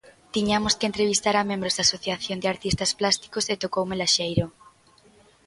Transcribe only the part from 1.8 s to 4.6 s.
asociación de artistas plásticos e tocoume Laxeiro.